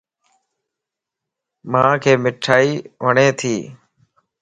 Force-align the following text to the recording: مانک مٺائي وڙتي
مانک 1.71 2.03
مٺائي 2.23 2.67
وڙتي 3.03 3.55